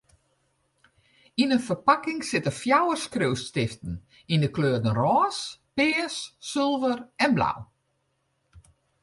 Yn 1.41 1.53
in 1.55 1.65
ferpakking 1.67 2.21
sitte 2.29 2.51
fjouwer 2.61 2.99
skriuwstiften 3.03 3.93
yn 4.33 4.43
'e 4.45 4.49
kleuren 4.55 4.93
rôs, 5.01 5.37
pears, 5.75 6.17
sulver 6.51 6.99
en 7.23 7.31
blau. 7.37 7.59